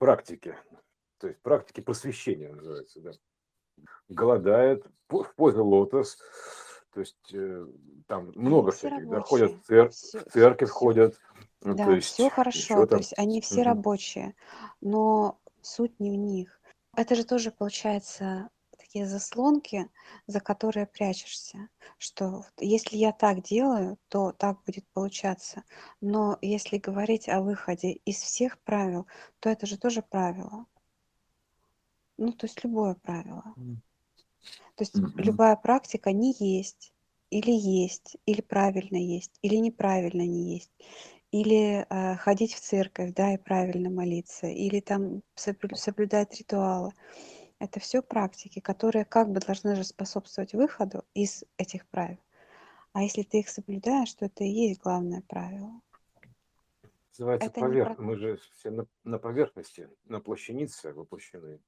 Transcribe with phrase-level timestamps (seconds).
[0.00, 0.56] практики,
[1.18, 3.12] то есть практики просвещения называется, да.
[4.08, 6.18] Голодает в позе лотос,
[6.92, 7.66] то есть э,
[8.08, 11.20] там много все всяких, да, ходят рабочие, в, цер- все, в церковь, все, ходят,
[11.60, 13.64] ну, то да, все есть хорошо, еще то есть они все Мгм.
[13.64, 14.34] рабочие,
[14.80, 16.60] но суть не в них.
[16.96, 18.48] Это же тоже получается
[18.90, 19.88] такие заслонки,
[20.26, 25.62] за которые прячешься, что вот если я так делаю, то так будет получаться.
[26.00, 29.06] Но если говорить о выходе из всех правил,
[29.38, 30.66] то это же тоже правило.
[32.18, 33.54] Ну, то есть любое правило.
[34.74, 35.12] То есть Мгм.
[35.18, 36.92] любая практика не есть,
[37.30, 40.72] или есть, или правильно есть, или неправильно не есть,
[41.30, 46.92] или э, ходить в церковь, да, и правильно молиться, или там соблю- соблюдать ритуалы.
[47.60, 52.18] Это все практики, которые как бы должны же способствовать выходу из этих правил.
[52.94, 55.80] А если ты их соблюдаешь, то это и есть главное правило.
[57.10, 57.98] Называется Это не поверх.
[57.98, 61.60] Мы же все на, на поверхности, на плащанице воплощены.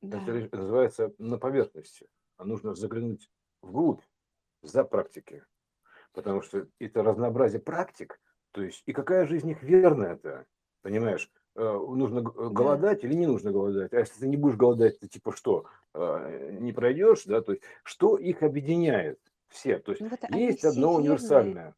[0.00, 2.08] Это Да, лишь- называется на поверхности.
[2.38, 4.00] А нужно заглянуть вглубь,
[4.62, 5.44] за практики.
[6.12, 8.18] Потому что это разнообразие практик.
[8.52, 10.46] То есть, и какая же из них верная-то?
[10.80, 11.30] Понимаешь?
[11.58, 12.30] Э, Нужно да.
[12.30, 13.92] голодать или не нужно голодать?
[13.92, 15.64] А если ты не будешь голодать, ты типа что?
[15.92, 17.40] Э, Не пройдешь, да?
[17.40, 19.18] То есть, что их объединяет?
[19.48, 19.80] Все.
[19.80, 21.74] То есть, Ну вот есть одно универсальное.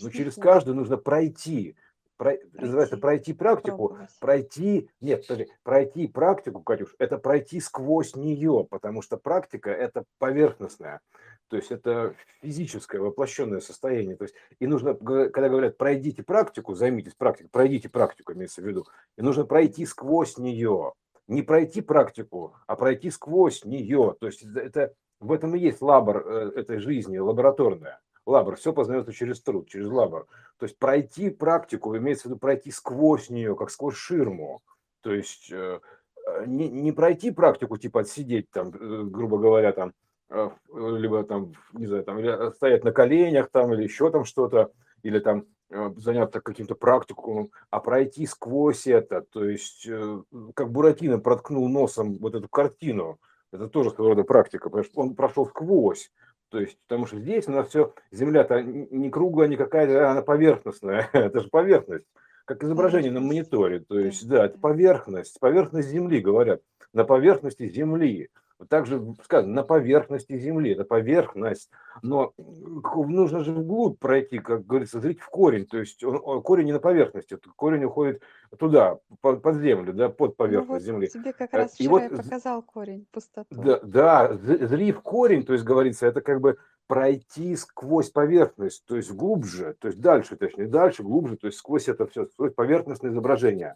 [0.00, 1.76] Но них через каждую нужно пройти.
[2.24, 8.66] Про- называется пройти, пройти практику, пройти, нет, подожди, пройти практику, Катюш, это пройти сквозь нее,
[8.70, 11.02] потому что практика это поверхностная,
[11.48, 14.16] то есть это физическое воплощенное состояние.
[14.16, 18.86] То есть и нужно, когда говорят пройдите практику, займитесь практикой, пройдите практику, имеется в виду,
[19.18, 20.94] и нужно пройти сквозь нее,
[21.28, 24.16] не пройти практику, а пройти сквозь нее.
[24.18, 28.00] То есть это, это- в этом и есть лабор э, этой жизни, лабораторная.
[28.26, 30.26] Лабор, все познается через труд, через лабор.
[30.58, 34.62] То есть пройти практику, имеется в виду пройти сквозь нее, как сквозь ширму.
[35.00, 35.80] То есть э,
[36.26, 39.92] э, не, не пройти практику, типа отсидеть там, э, грубо говоря, там,
[40.74, 45.18] либо там, не знаю, там, или стоять на коленях там, или еще там что-то, или
[45.20, 45.44] там
[45.96, 49.88] заняться каким-то практикумом, а пройти сквозь это, то есть
[50.54, 53.18] как Буратино проткнул носом вот эту картину,
[53.52, 56.10] это тоже своего рода практика, потому что он прошел сквозь,
[56.54, 61.10] то есть, потому что здесь у нас все, земля-то не круглая, не какая-то, она поверхностная,
[61.12, 62.04] это же поверхность,
[62.44, 68.28] как изображение на мониторе, то есть, да, это поверхность, поверхность Земли, говорят, на поверхности Земли.
[68.68, 71.70] Также сказано, на поверхности Земли, это поверхность,
[72.02, 76.72] но нужно же вглубь пройти, как говорится, зрить в корень, то есть он- корень не
[76.72, 78.22] на поверхности, корень уходит
[78.58, 81.08] туда, по- под землю, да, под Ну поверхность вот Земли.
[81.08, 83.48] тебе как Э, раз И вчера вот з- показал корень, пустоту.
[83.50, 88.94] да, да, зри в корень, то есть говорится, это как бы пройти сквозь поверхность, то
[88.96, 93.10] есть глубже, то есть дальше, точнее, дальше, глубже, то есть сквозь это все, сквозь поверхностное
[93.10, 93.74] изображение.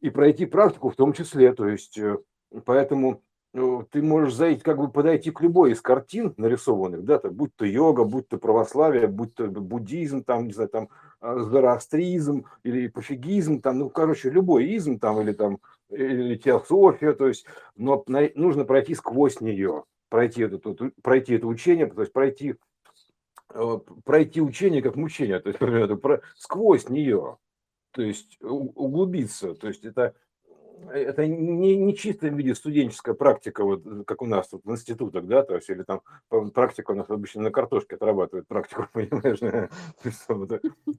[0.00, 2.18] И пройти практику в том числе, то есть э,
[2.64, 7.54] поэтому ты можешь зайти, как бы подойти к любой из картин нарисованных, да, так, будь
[7.54, 10.88] то йога, будь то православие, будь то буддизм, там, не знаю, там,
[11.20, 15.58] э, зороастризм или пофигизм, там, ну, короче, любой изм там или там,
[15.90, 17.44] или теософия, то есть,
[17.76, 18.02] но
[18.34, 20.58] нужно пройти сквозь нее, пройти это,
[21.02, 22.54] пройти это учение, то есть пройти,
[23.52, 27.36] э, пройти учение как мучение, то есть, например, сквозь нее,
[27.90, 30.14] то есть углубиться, то есть это
[30.90, 35.26] это не, не чисто в виде студенческая практика, вот как у нас тут в институтах,
[35.26, 36.02] да, то есть, или там
[36.52, 39.38] практика у нас обычно на картошке отрабатывает практику, понимаешь,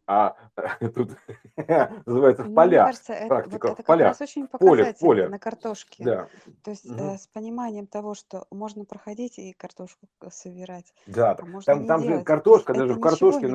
[0.08, 0.36] а
[0.96, 1.12] тут
[2.06, 5.30] называется в Ну, полях, кажется, это, вот практика это в полях, раз очень показательно поле,
[5.30, 6.04] на картошке.
[6.04, 6.28] да.
[6.64, 11.32] То есть э, с пониманием того, что можно проходить и картошку собирать, Да,
[11.66, 13.48] а там, же картошка, даже в картошке,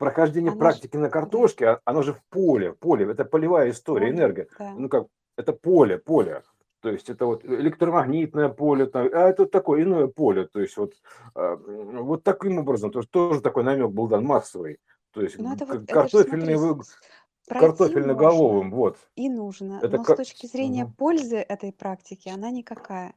[0.00, 3.70] на- прохождение же, практики на да, картошке, а- оно же в поле, поле, это полевая
[3.70, 4.72] история, поле, энергия, да.
[4.76, 5.06] ну как,
[5.36, 6.42] это поле, поле,
[6.80, 10.94] то есть это вот электромагнитное поле, там, а это такое иное поле, то есть вот,
[11.34, 14.78] а, вот таким образом, то есть тоже такой намек был дан массовый,
[15.12, 16.98] то есть Но это вот, это же смотри, картофельный, с- вы- с-
[17.46, 22.50] пройти картофельно-головым, вот, и нужно, это но с как, точки зрения пользы этой практики она
[22.50, 23.14] никакая.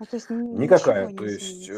[0.00, 1.74] Ну, то есть никакая, то есть э,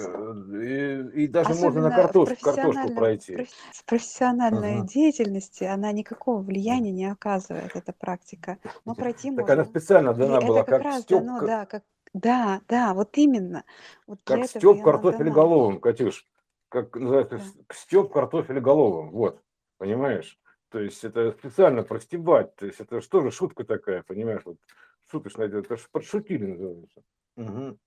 [1.15, 3.45] и, и даже можно на Особенно картошку, картошку пройти.
[3.73, 4.83] в профессиональной Мгм.
[4.83, 8.59] деятельности она никакого влияния не оказывает, эта практика.
[8.85, 9.65] Но пройти Так она можно.
[9.65, 13.17] специально И дана была это как как раз стёб, дано, да, как, да, да, вот
[13.19, 13.65] именно.
[14.07, 15.43] Вот как стёб и она дана.
[15.43, 16.27] картофелеголовым, Катюш.
[16.69, 17.53] Как называется, Да.
[17.73, 19.43] стёб картофелеголовым, вот,
[19.79, 20.39] понимаешь?
[20.71, 24.43] То есть это специально простебать, то есть это что же шутка такая, понимаешь?
[24.45, 24.59] Вот
[25.11, 27.03] шуточная, это ж подшутили называется.
[27.37, 27.79] Мгм.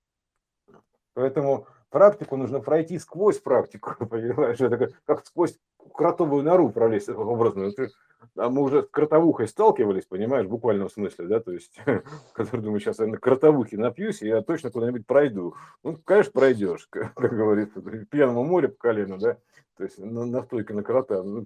[1.13, 4.59] Поэтому практику нужно пройти сквозь практику, понимаешь?
[4.59, 5.57] Это как, сквозь
[5.93, 7.71] кротовую нору пролезть образно.
[7.71, 7.89] Ты,
[8.37, 11.79] а мы уже с кротовухой сталкивались, понимаешь, в буквальном смысле, да, то есть,
[12.33, 15.55] который думаю, сейчас я на кротовухе напьюсь, и я точно куда-нибудь пройду.
[15.83, 19.37] Ну, конечно, пройдешь, как, как говорится, пьяному море по колено, да,
[19.77, 21.23] то есть на, на стойке на крота.
[21.23, 21.45] Ну,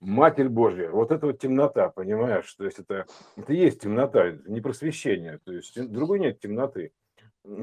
[0.00, 3.06] Матерь Божья, вот это вот темнота, понимаешь, то есть это,
[3.36, 6.92] это есть темнота, не просвещение, то есть другой нет темноты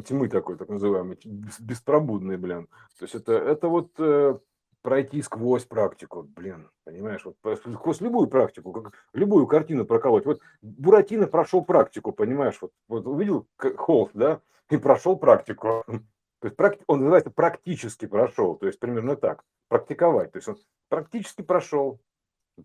[0.06, 2.68] тьмы такой, так называемый, беспробудный, блин.
[3.00, 4.38] То есть это, это вот э,
[4.82, 7.38] пройти сквозь практику, блин, понимаешь, вот
[7.76, 10.26] сквозь любую практику, как любую картину проколоть.
[10.26, 13.48] Вот Буратино прошел практику, понимаешь, вот, вот увидел
[13.78, 15.84] холст, да, и прошел практику.
[16.40, 20.32] То есть он называется практически прошел, то есть примерно так, практиковать.
[20.32, 20.58] То есть он
[20.90, 22.00] практически прошел,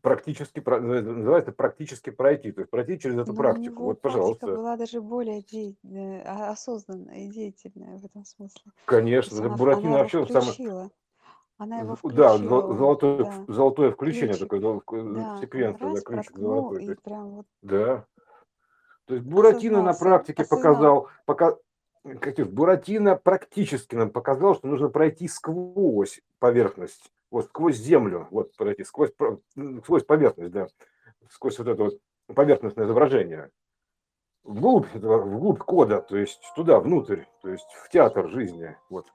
[0.03, 3.83] практически называется практически пройти, то есть пройти через эту Но у практику.
[3.85, 4.47] Вот, практика пожалуйста.
[4.47, 8.73] была даже более де- э, осознанная и деятельная в этом смысле.
[8.85, 10.91] Конечно, она, она Буратино его вообще самое.
[11.59, 16.01] Она его да, включила, он, золотое, да, золотое включение ключик, такое, к- да, секвенция, да,
[16.03, 16.77] ключик золотой.
[16.79, 18.05] То и есть, прям вот да.
[19.07, 20.75] То есть Буратино на практике осознал.
[20.75, 21.57] показал, пока,
[22.51, 29.13] Буратино практически нам показал, что нужно пройти сквозь поверхность, вот сквозь землю, вот пройти, сквозь,
[29.83, 30.69] сквозь поверхность, да,
[31.31, 32.01] сквозь вот это вот
[32.35, 33.51] поверхностное изображение,
[34.45, 39.07] вглубь, вглубь кода, то есть туда, внутрь, то есть в театр жизни, вот.